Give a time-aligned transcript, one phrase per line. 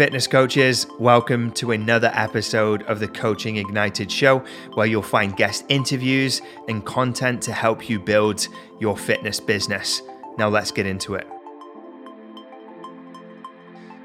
[0.00, 0.86] fitness coaches.
[0.98, 4.38] Welcome to another episode of the Coaching Ignited Show,
[4.72, 8.48] where you'll find guest interviews and content to help you build
[8.80, 10.00] your fitness business.
[10.38, 11.26] Now, let's get into it.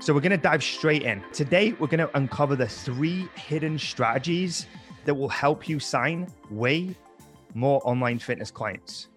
[0.02, 1.24] So, we're going to dive straight in.
[1.32, 4.68] Today, we're going to uncover the three hidden strategies
[5.06, 6.94] that will help you sign way
[7.54, 9.08] more online fitness clients.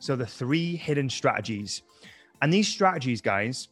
[0.00, 1.80] So, the three hidden strategies.
[2.42, 3.68] And these strategies, guys,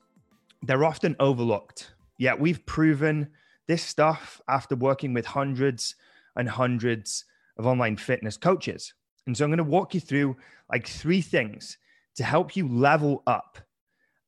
[0.63, 3.29] they're often overlooked yeah, we've proven
[3.67, 5.95] this stuff after working with hundreds
[6.37, 7.25] and hundreds
[7.57, 8.95] of online fitness coaches.
[9.27, 10.37] And so I'm going to walk you through
[10.71, 11.79] like three things
[12.17, 13.59] to help you level up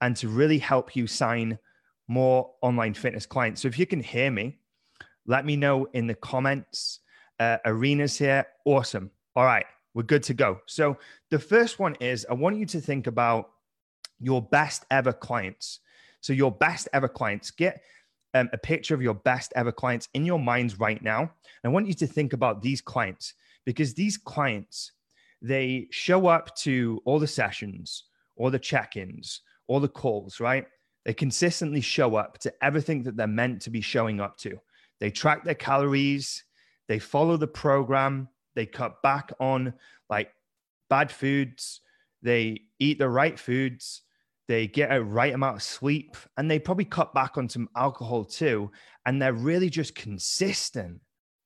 [0.00, 1.58] and to really help you sign
[2.08, 3.62] more online fitness clients.
[3.62, 4.59] So if you can hear me,
[5.26, 7.00] let me know in the comments.
[7.38, 8.46] Uh, arenas here.
[8.66, 9.10] Awesome.
[9.34, 9.64] All right,
[9.95, 10.60] we're good to go.
[10.66, 10.98] So
[11.30, 13.50] the first one is I want you to think about
[14.18, 15.80] your best ever clients.
[16.20, 17.83] So your best ever clients, get
[18.34, 21.20] um, a picture of your best ever clients in your minds right now.
[21.20, 21.30] And
[21.65, 24.93] I want you to think about these clients because these clients,
[25.43, 28.04] they show up to all the sessions,
[28.37, 30.66] all the check-ins, all the calls, right?
[31.04, 34.59] They consistently show up to everything that they're meant to be showing up to.
[34.99, 36.45] They track their calories,
[36.88, 39.73] they follow the program, they cut back on
[40.10, 40.32] like
[40.90, 41.80] bad foods,
[42.23, 44.02] they eat the right foods,
[44.51, 48.24] they get a right amount of sleep, and they probably cut back on some alcohol
[48.24, 48.68] too.
[49.06, 51.01] And they're really just consistent.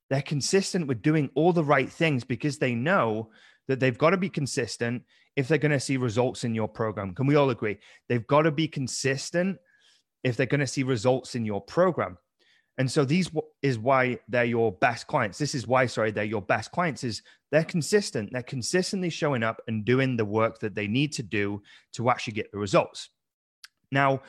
[0.08, 3.30] They're consistent with doing all the right things because they know
[3.68, 5.02] that they've got to be consistent
[5.36, 7.14] if they're going to see results in your program.
[7.14, 7.76] Can we all agree?
[8.08, 9.58] They've got to be consistent
[10.22, 12.16] if they're going to see results in your program.
[12.78, 13.30] And so these
[13.62, 15.38] is why they're your best clients.
[15.38, 17.22] This is why, sorry, they're your best clients is
[17.52, 18.32] they're consistent.
[18.32, 22.32] They're consistently showing up and doing the work that they need to do to actually
[22.32, 23.10] get the results.
[23.92, 24.22] Now,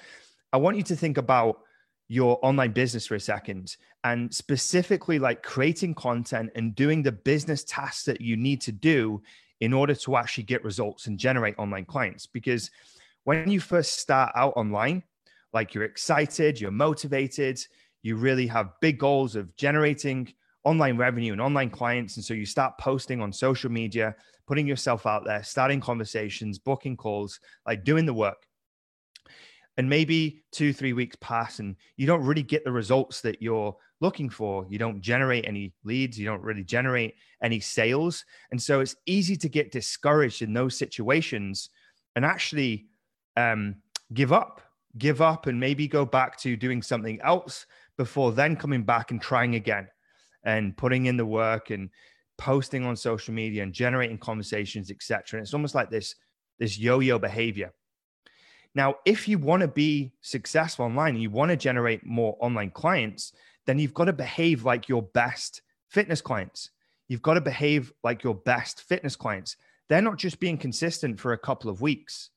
[0.54, 1.62] I want you to think about
[2.08, 7.64] your online business for a second and specifically like creating content and doing the business
[7.64, 9.24] tasks that you need to do
[9.60, 12.28] in order to actually get results and generate online clients.
[12.28, 12.70] Because
[13.24, 15.02] when you first start out online,
[15.52, 17.60] like you're excited, you're motivated,
[18.06, 20.32] you really have big goals of generating
[20.64, 22.18] online revenue and online clients.
[22.18, 26.96] And so you start posting on social media, putting yourself out there, starting conversations, booking
[26.96, 28.46] calls, like doing the work.
[29.78, 33.76] And maybe two, three weeks pass and you don't really get the results that you're
[34.02, 34.68] looking for.
[34.70, 38.24] You don't generate any leads, you don't really generate any sales.
[38.52, 41.72] And so it's easy to get discouraged in those situations
[42.16, 42.86] and actually
[43.36, 43.78] um,
[44.14, 44.62] give up,
[45.00, 47.66] give up, and maybe go back to doing something else
[47.98, 49.88] before then coming back and trying again
[50.44, 51.90] and putting in the work and
[52.38, 55.40] posting on social media and generating conversations, etc.
[55.40, 56.16] And it's almost like this
[56.60, 57.74] this yo-yo behavior.
[58.74, 62.72] Now, if you want to be successful online and you want to generate more online
[62.72, 63.34] clients,
[63.66, 66.70] then you've got to behave like your best fitness clients.
[67.08, 69.56] You've got to behave like your best fitness clients.
[69.88, 72.32] They're not just being consistent for a couple of weeks.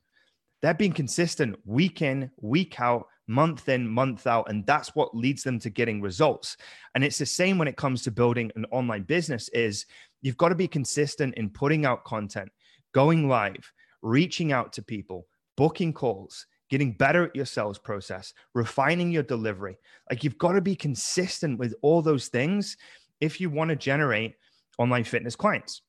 [0.63, 4.51] They're being consistent week in, week out, month in, month out.
[4.51, 6.57] And that's what leads them to getting results.
[6.95, 9.87] And it's the same when it comes to building an online business is
[10.23, 12.51] you've got to be consistent in putting out content,
[12.93, 13.73] going live,
[14.03, 19.79] reaching out to people, booking calls, getting better at your sales process, refining your delivery.
[20.11, 22.77] Like you've got to be consistent with all those things
[23.21, 24.35] if you want to generate
[24.79, 25.83] online fitness clients.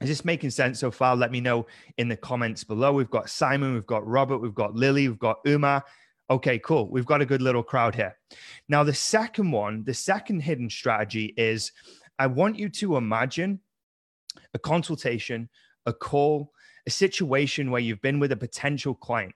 [0.00, 1.14] Is this making sense so far?
[1.14, 1.66] Let me know
[1.96, 2.92] in the comments below.
[2.92, 5.84] We've got Simon, we've got Robert, we've got Lily, we've got Uma,
[6.30, 6.88] Okay, cool.
[6.88, 8.16] We've got a good little crowd here.
[8.68, 11.72] Now, the second one, the second hidden strategy is
[12.18, 13.60] I want you to imagine
[14.54, 15.48] a consultation,
[15.86, 16.52] a call,
[16.86, 19.34] a situation where you've been with a potential client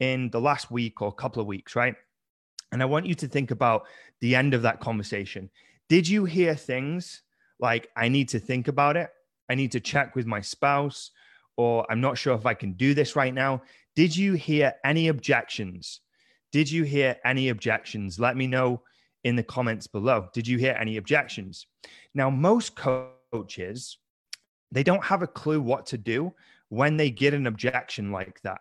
[0.00, 1.94] in the last week or couple of weeks, right?
[2.72, 3.86] And I want you to think about
[4.20, 5.50] the end of that conversation.
[5.88, 7.22] Did you hear things
[7.60, 9.10] like, I need to think about it?
[9.48, 11.10] I need to check with my spouse,
[11.56, 13.62] or I'm not sure if I can do this right now.
[13.96, 16.00] Did you hear any objections?
[16.52, 18.18] Did you hear any objections?
[18.18, 18.82] Let me know
[19.24, 20.28] in the comments below.
[20.32, 21.66] Did you hear any objections?
[22.14, 23.98] Now, most coaches,
[24.70, 26.32] they don't have a clue what to do
[26.68, 28.60] when they get an objection like that.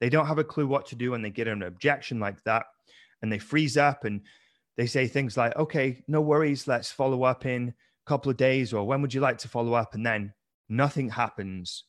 [0.00, 2.66] They don't have a clue what to do when they get an objection like that.
[3.22, 4.20] And they freeze up and
[4.76, 7.74] they say things like, okay, no worries, let's follow up in a
[8.08, 9.94] couple of days, or when would you like to follow up?
[9.94, 10.32] And then
[10.68, 11.84] nothing happens.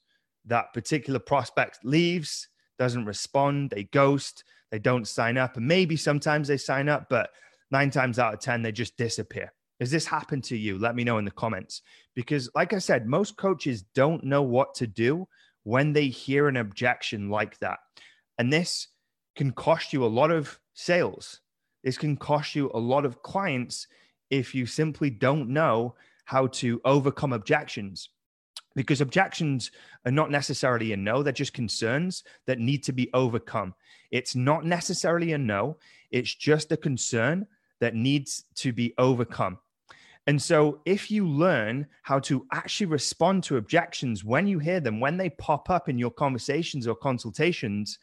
[0.46, 2.48] That particular prospect leaves,
[2.80, 5.58] doesn't respond, they ghost, they don't sign up.
[5.58, 7.30] And maybe sometimes they sign up, but
[7.70, 9.54] nine times out of 10, they just disappear.
[9.80, 10.78] Has this happened to you?
[10.80, 11.82] Let me know in the comments.
[12.16, 15.28] Because, like I said, most coaches don't know what to do
[15.64, 17.80] when they hear an objection like that.
[18.38, 18.88] And this
[19.36, 21.42] can cost you a lot of sales.
[21.84, 23.88] this can cost you a lot of clients
[24.30, 25.96] if you simply don't know
[26.26, 28.10] how to overcome objections
[28.80, 29.72] because objections
[30.06, 33.76] are not necessarily a no, they're just concerns that need to be overcome.
[34.10, 35.76] It's not necessarily a no,
[36.12, 37.46] it's just a concern
[37.82, 39.60] that needs to be overcome.
[40.28, 45.02] And so, if you learn how to actually respond to objections when you hear them,
[45.02, 48.00] when they pop up in your conversations or consultations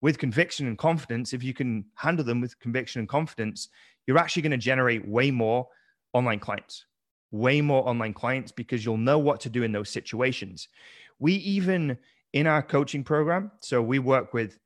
[0.00, 3.68] with conviction and confidence, if you can handle them with conviction and confidence,
[4.08, 5.68] you're actually going to generate way more
[6.14, 6.86] online clients,
[7.30, 10.68] way more online clients because you'll know what to do in those situations.
[11.18, 11.98] We even
[12.32, 14.58] in our coaching program, so we work with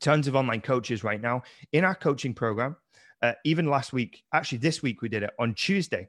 [0.00, 1.42] tons of online coaches right now.
[1.72, 2.76] In our coaching program,
[3.22, 6.08] uh, even last week, actually this week we did it on Tuesday.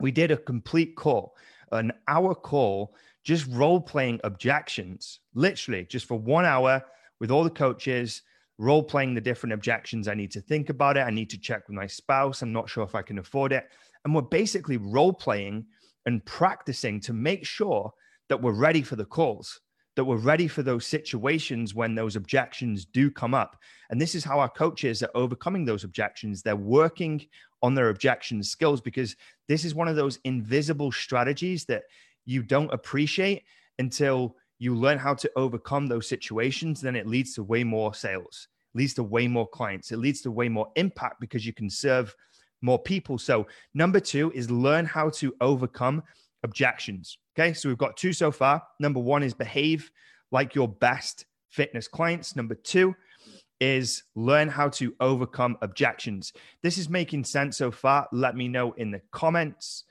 [0.00, 1.34] We did a complete call,
[1.72, 2.94] an hour call,
[3.24, 6.82] just role playing objections, literally just for one hour
[7.18, 8.22] with all the coaches,
[8.58, 10.08] role playing the different objections.
[10.08, 11.00] I need to think about it.
[11.00, 12.42] I need to check with my spouse.
[12.42, 13.68] I'm not sure if I can afford it.
[14.04, 15.66] And we're basically role playing
[16.06, 17.92] and practicing to make sure
[18.28, 19.60] that we're ready for the calls,
[19.96, 23.56] that we're ready for those situations when those objections do come up.
[23.90, 26.42] And this is how our coaches are overcoming those objections.
[26.42, 27.26] They're working
[27.62, 29.16] on their objection skills because
[29.48, 31.84] this is one of those invisible strategies that
[32.24, 33.44] you don't appreciate
[33.78, 36.80] until you learn how to overcome those situations.
[36.80, 40.30] Then it leads to way more sales, leads to way more clients, it leads to
[40.30, 42.14] way more impact because you can serve
[42.62, 43.18] more people.
[43.18, 46.02] So, number two is learn how to overcome
[46.42, 47.18] objections.
[47.38, 47.52] Okay.
[47.52, 48.62] So, we've got two so far.
[48.80, 49.90] Number one is behave
[50.32, 52.36] like your best fitness clients.
[52.36, 52.94] Number two
[53.60, 56.32] is learn how to overcome objections.
[56.62, 58.06] This is making sense so far.
[58.12, 59.84] Let me know in the comments.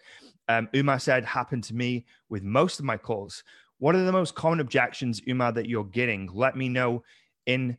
[0.48, 3.44] Um, Umar said, happened to me with most of my calls.
[3.80, 6.30] What are the most common objections, Umar, that you're getting?
[6.34, 7.04] Let me know
[7.46, 7.78] in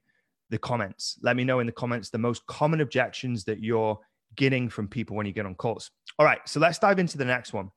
[0.51, 1.19] the comments.
[1.23, 3.99] Let me know in the comments the most common objections that you're
[4.37, 5.91] getting from people when you get on calls.
[6.19, 7.71] All right, so let's dive into the next one.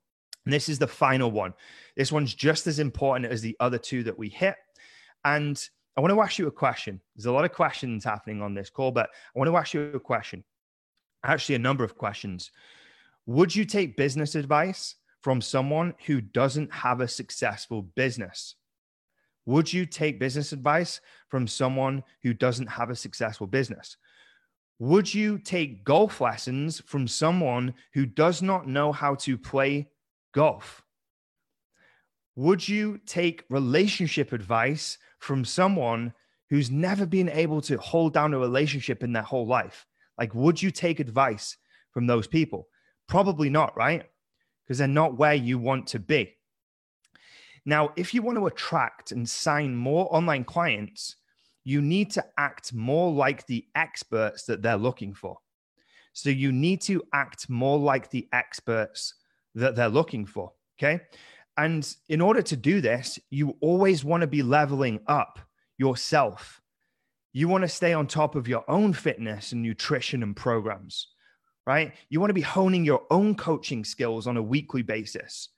[0.46, 1.54] And this is the final one.
[1.96, 4.56] This one's just as important as the other two that we hit.
[5.26, 5.62] And
[5.98, 7.02] I want to ask you a question.
[7.16, 9.92] There's a lot of questions happening on this call, but I want to ask you
[9.94, 10.44] a question.
[11.24, 12.52] Actually, a number of questions.
[13.26, 18.56] Would you take business advice from someone who doesn't have a successful business?
[19.46, 23.98] Would you take business advice from someone who doesn't have a successful business?
[24.80, 29.90] Would you take golf lessons from someone who does not know how to play
[30.34, 30.84] golf?
[32.36, 36.14] Would you take relationship advice from someone
[36.50, 39.86] who's never been able to hold down a relationship in their whole life?
[40.18, 41.58] Like, would you take advice
[41.92, 42.68] from those people?
[43.08, 44.06] Probably not, right?
[44.70, 46.38] Because they're not where you want to be.
[47.66, 51.16] Now, if you want to attract and sign more online clients,
[51.64, 55.40] you need to act more like the experts that they're looking for.
[56.14, 59.16] So you need to act more like the experts
[59.56, 60.52] that they're looking for.
[60.78, 61.02] Okay.
[61.58, 65.40] And in order to do this, you always want to be leveling up
[65.78, 66.62] yourself.
[67.34, 71.08] You want to stay on top of your own fitness and nutrition and programs,
[71.70, 71.94] right?
[72.10, 75.50] You want to be honing your own coaching skills on a weekly basis.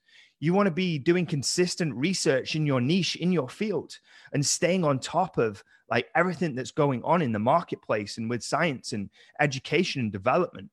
[0.41, 3.97] You want to be doing consistent research in your niche, in your field,
[4.33, 8.43] and staying on top of like everything that's going on in the marketplace and with
[8.43, 9.09] science and
[9.39, 10.69] education and development.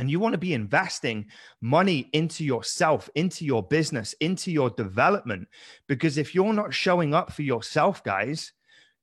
[0.00, 1.26] And you want to be investing
[1.60, 5.46] money into yourself, into your business, into your development.
[5.86, 8.52] Because if you're not showing up for yourself, guys,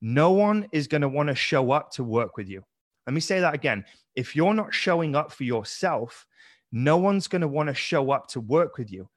[0.02, 2.62] no one is going to want to show up to work with you.
[3.06, 3.86] Let me say that again.
[4.16, 6.26] If you're not showing up for yourself,
[6.72, 9.08] no one's going to want to show up to work with you.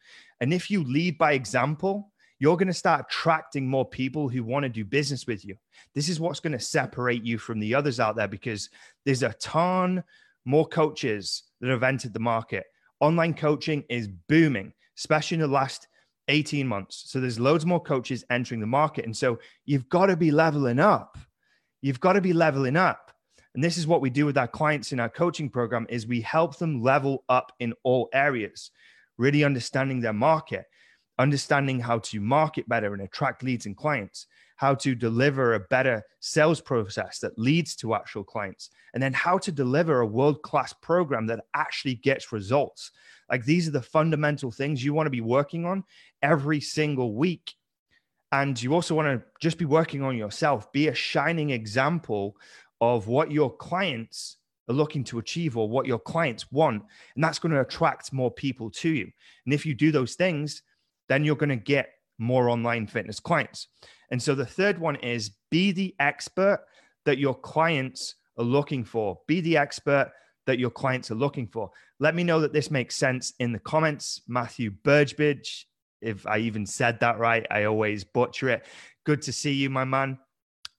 [0.42, 4.64] And if you lead by example, you're going to start attracting more people who want
[4.64, 5.56] to do business with you.
[5.96, 8.70] This is what's going to separate you from the others out there because
[9.06, 10.04] there's a ton
[10.46, 12.66] more coaches that have entered the market.
[13.00, 15.88] Online coaching is booming, especially in the last
[16.30, 17.04] 18 months.
[17.08, 19.06] So there's loads more coaches entering the market.
[19.06, 21.18] And so you've got to be leveling up.
[21.82, 23.07] You've got to be leveling up.
[23.58, 26.22] And this is what we do with our clients in our coaching program is we
[26.22, 28.70] help them level up in all areas
[29.18, 30.66] really understanding their market,
[31.18, 36.04] understanding how to market better and attract leads and clients, how to deliver a better
[36.20, 40.72] sales process that leads to actual clients, and then how to deliver a world class
[40.74, 42.92] program that actually gets results.
[43.28, 45.84] Like these are the fundamental things you want to be working on
[46.22, 47.56] every single week.
[48.32, 52.36] And you also want to just be working on yourself, be a shining example
[52.82, 54.38] of what your clients
[54.70, 56.84] are looking to achieve or what your clients want.
[57.16, 59.10] And that's going to attract more people to you.
[59.46, 60.62] And if you do those things,
[61.10, 63.68] then you're going to get more online fitness clients.
[64.12, 66.66] And so the third one is be the expert
[67.06, 69.20] that your clients are looking for.
[69.28, 70.12] Be the expert
[70.46, 71.70] that your clients are looking for.
[72.00, 74.22] Let me know that this makes sense in the comments.
[74.28, 75.68] Matthew Burgebridge,
[76.02, 78.66] if I even said that right, I always butcher it.
[79.06, 80.20] Good to see you, my man.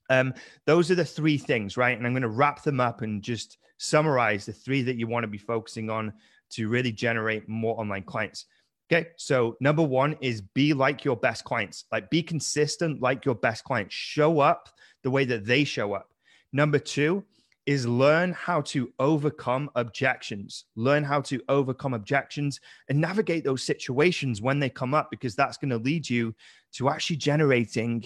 [0.09, 0.35] Um,
[0.65, 1.97] those are the three things, right?
[1.97, 5.25] And I'm going to wrap them up and just summarize the three that you want
[5.25, 6.13] to be focusing on
[6.51, 8.47] to really generate more online clients.
[8.91, 9.09] Okay.
[9.17, 13.65] So, number one is be like your best clients, like be consistent like your best
[13.65, 14.71] clients, show up
[15.03, 16.11] the way that they show up.
[16.53, 17.25] Number two
[17.67, 24.41] is learn how to overcome objections, learn how to overcome objections and navigate those situations
[24.41, 26.35] when they come up, because that's going to lead you
[26.73, 28.03] to actually generating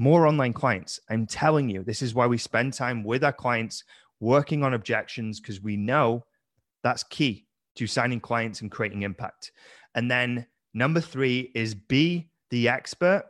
[0.00, 0.98] more online clients.
[1.10, 3.84] I'm telling you, this is why we spend time with our clients
[4.18, 6.24] working on objections, because we know
[6.82, 9.52] that's key to signing clients and creating impact.
[9.94, 13.24] And then number three is be the expert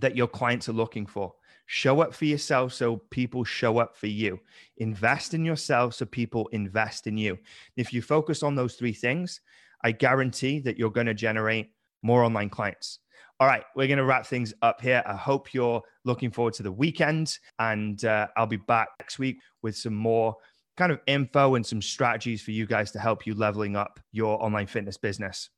[0.00, 1.34] that your clients are looking for.
[1.66, 4.40] Show up for yourself so people show up for you.
[4.78, 7.38] Invest in yourself so people invest in you.
[7.76, 9.40] If you focus on those three things,
[9.84, 11.70] I guarantee that you're going to generate
[12.02, 12.98] more online clients.
[13.42, 15.02] All right, we're going to wrap things up here.
[15.04, 19.40] I hope you're looking forward to the weekend, and uh, I'll be back next week
[19.62, 20.36] with some more
[20.76, 24.40] kind of info and some strategies for you guys to help you leveling up your
[24.40, 25.50] online fitness business.